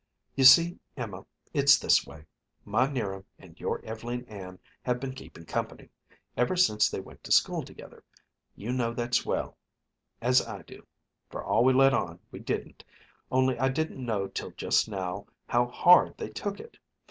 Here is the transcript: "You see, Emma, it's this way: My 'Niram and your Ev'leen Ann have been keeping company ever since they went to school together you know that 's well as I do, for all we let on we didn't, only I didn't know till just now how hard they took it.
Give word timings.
"You 0.33 0.45
see, 0.45 0.79
Emma, 0.97 1.27
it's 1.53 1.77
this 1.77 2.07
way: 2.07 2.25
My 2.65 2.87
'Niram 2.89 3.23
and 3.37 3.59
your 3.59 3.83
Ev'leen 3.85 4.23
Ann 4.27 4.57
have 4.81 4.99
been 4.99 5.13
keeping 5.13 5.45
company 5.45 5.89
ever 6.35 6.55
since 6.55 6.89
they 6.89 6.99
went 6.99 7.23
to 7.23 7.31
school 7.31 7.61
together 7.61 8.03
you 8.55 8.73
know 8.73 8.93
that 8.95 9.13
's 9.13 9.27
well 9.27 9.59
as 10.19 10.41
I 10.41 10.63
do, 10.63 10.87
for 11.29 11.43
all 11.43 11.63
we 11.63 11.73
let 11.73 11.93
on 11.93 12.19
we 12.31 12.39
didn't, 12.39 12.83
only 13.31 13.59
I 13.59 13.69
didn't 13.69 14.03
know 14.03 14.27
till 14.27 14.49
just 14.57 14.89
now 14.89 15.27
how 15.47 15.67
hard 15.67 16.17
they 16.17 16.29
took 16.31 16.59
it. 16.59 16.79